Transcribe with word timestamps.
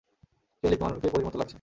কেলি, 0.63 0.75
তোমাকে 0.77 1.07
পরীর 1.07 1.25
মত 1.25 1.35
লাগছে। 1.35 1.49